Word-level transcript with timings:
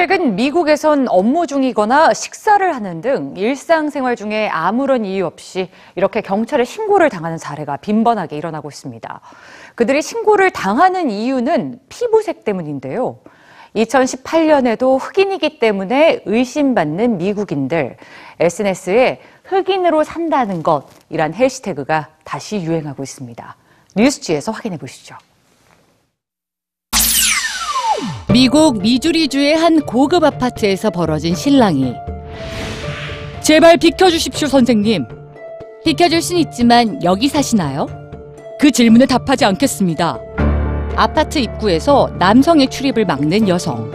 최근 0.00 0.34
미국에선 0.34 1.08
업무 1.10 1.46
중이거나 1.46 2.14
식사를 2.14 2.74
하는 2.74 3.02
등 3.02 3.34
일상생활 3.36 4.16
중에 4.16 4.48
아무런 4.48 5.04
이유 5.04 5.26
없이 5.26 5.68
이렇게 5.94 6.22
경찰에 6.22 6.64
신고를 6.64 7.10
당하는 7.10 7.36
사례가 7.36 7.76
빈번하게 7.76 8.34
일어나고 8.38 8.70
있습니다. 8.70 9.20
그들이 9.74 10.00
신고를 10.00 10.52
당하는 10.52 11.10
이유는 11.10 11.80
피부색 11.90 12.44
때문인데요. 12.44 13.18
2018년에도 13.76 14.98
흑인이기 14.98 15.58
때문에 15.58 16.22
의심받는 16.24 17.18
미국인들, 17.18 17.98
SNS에 18.40 19.20
흑인으로 19.44 20.02
산다는 20.02 20.62
것이란 20.62 21.34
해시태그가 21.34 22.08
다시 22.24 22.62
유행하고 22.62 23.02
있습니다. 23.02 23.56
뉴스지에서 23.96 24.50
확인해 24.50 24.78
보시죠. 24.78 25.14
미국 28.32 28.80
미주리주의 28.80 29.56
한 29.56 29.80
고급 29.80 30.22
아파트에서 30.22 30.90
벌어진 30.90 31.34
실랑이. 31.34 31.94
제발 33.40 33.76
비켜주십시오, 33.76 34.46
선생님. 34.46 35.04
비켜줄 35.84 36.22
순 36.22 36.36
있지만 36.38 37.02
여기 37.02 37.26
사시나요? 37.26 37.88
그 38.60 38.70
질문에 38.70 39.06
답하지 39.06 39.44
않겠습니다. 39.46 40.20
아파트 40.94 41.40
입구에서 41.40 42.12
남성의 42.20 42.68
출입을 42.70 43.04
막는 43.04 43.48
여성. 43.48 43.90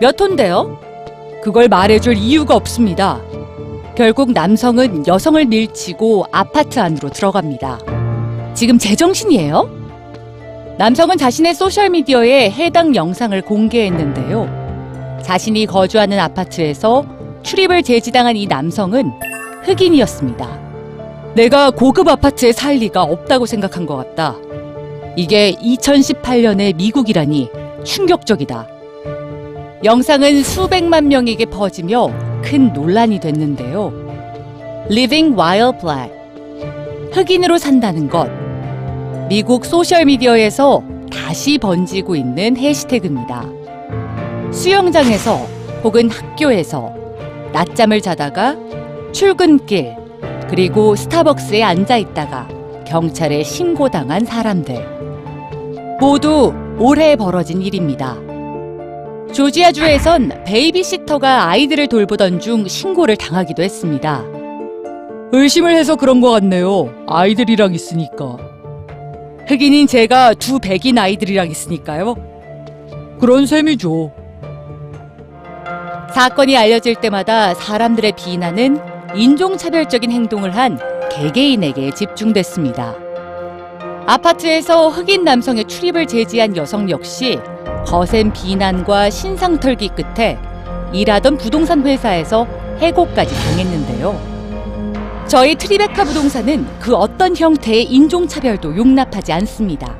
몇 0.00 0.18
호인데요? 0.18 0.78
그걸 1.42 1.68
말해줄 1.68 2.16
이유가 2.16 2.56
없습니다. 2.56 3.20
결국 3.94 4.32
남성은 4.32 5.06
여성을 5.06 5.44
밀치고 5.44 6.24
아파트 6.32 6.80
안으로 6.80 7.10
들어갑니다. 7.10 7.80
지금 8.54 8.78
제정신이에요? 8.78 9.77
남성은 10.78 11.16
자신의 11.16 11.54
소셜미디어에 11.54 12.52
해당 12.52 12.94
영상을 12.94 13.42
공개했는데요. 13.42 15.18
자신이 15.24 15.66
거주하는 15.66 16.20
아파트에서 16.20 17.04
출입을 17.42 17.82
제지당한 17.82 18.36
이 18.36 18.46
남성은 18.46 19.10
흑인이었습니다. 19.64 21.34
내가 21.34 21.72
고급 21.72 22.06
아파트에 22.06 22.52
살 22.52 22.76
리가 22.76 23.02
없다고 23.02 23.44
생각한 23.44 23.86
것 23.86 23.96
같다. 23.96 24.36
이게 25.16 25.52
2018년의 25.60 26.76
미국이라니 26.76 27.50
충격적이다. 27.84 28.68
영상은 29.82 30.44
수백만 30.44 31.08
명에게 31.08 31.46
퍼지며 31.46 32.12
큰 32.44 32.72
논란이 32.72 33.18
됐는데요. 33.18 33.92
Living 34.92 35.34
while 35.34 35.72
black. 35.80 36.12
흑인으로 37.10 37.58
산다는 37.58 38.08
것. 38.08 38.47
미국 39.28 39.66
소셜미디어에서 39.66 40.82
다시 41.12 41.58
번지고 41.58 42.16
있는 42.16 42.56
해시태그입니다. 42.56 43.44
수영장에서 44.50 45.36
혹은 45.84 46.08
학교에서 46.08 46.94
낮잠을 47.52 48.00
자다가 48.00 48.56
출근길 49.12 49.94
그리고 50.48 50.96
스타벅스에 50.96 51.62
앉아 51.62 51.98
있다가 51.98 52.48
경찰에 52.86 53.42
신고당한 53.42 54.24
사람들. 54.24 54.96
모두 56.00 56.54
올해 56.78 57.14
벌어진 57.14 57.60
일입니다. 57.60 58.16
조지아주에선 59.34 60.44
베이비시터가 60.46 61.50
아이들을 61.50 61.88
돌보던 61.88 62.40
중 62.40 62.66
신고를 62.66 63.16
당하기도 63.16 63.62
했습니다. 63.62 64.24
의심을 65.32 65.76
해서 65.76 65.96
그런 65.96 66.22
것 66.22 66.30
같네요. 66.30 66.90
아이들이랑 67.06 67.74
있으니까. 67.74 68.57
흑인인 69.48 69.86
제가 69.86 70.34
두 70.34 70.58
백인 70.58 70.98
아이들이랑 70.98 71.50
있으니까요. 71.50 72.16
그런 73.18 73.46
셈이죠. 73.46 74.12
사건이 76.14 76.54
알려질 76.54 76.96
때마다 76.96 77.54
사람들의 77.54 78.12
비난은 78.12 78.78
인종차별적인 79.14 80.12
행동을 80.12 80.54
한 80.54 80.78
개개인에게 81.10 81.92
집중됐습니다. 81.92 82.94
아파트에서 84.06 84.90
흑인 84.90 85.24
남성의 85.24 85.64
출입을 85.64 86.06
제지한 86.06 86.54
여성 86.54 86.90
역시 86.90 87.38
거센 87.86 88.30
비난과 88.34 89.08
신상 89.08 89.58
털기 89.58 89.88
끝에 89.88 90.38
일하던 90.92 91.38
부동산 91.38 91.86
회사에서 91.86 92.46
해고까지 92.80 93.34
당했는데요. 93.34 94.37
저희 95.28 95.54
트리베카 95.56 96.04
부동산은 96.04 96.66
그 96.80 96.96
어떤 96.96 97.36
형태의 97.36 97.84
인종차별도 97.84 98.74
용납하지 98.74 99.30
않습니다. 99.34 99.94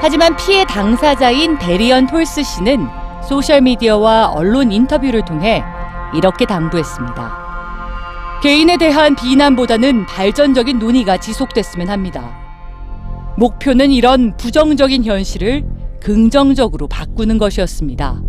하지만 0.00 0.34
피해 0.36 0.64
당사자인 0.64 1.56
데리언 1.56 2.08
톨스 2.08 2.42
씨는 2.42 2.88
소셜미디어와 3.28 4.32
언론 4.34 4.72
인터뷰를 4.72 5.24
통해 5.24 5.62
이렇게 6.12 6.46
당부했습니다. 6.46 8.40
개인에 8.42 8.76
대한 8.76 9.14
비난보다는 9.14 10.06
발전적인 10.06 10.80
논의가 10.80 11.18
지속됐으면 11.18 11.90
합니다. 11.90 12.36
목표는 13.36 13.92
이런 13.92 14.36
부정적인 14.36 15.04
현실을 15.04 15.64
긍정적으로 16.00 16.88
바꾸는 16.88 17.38
것이었습니다. 17.38 18.20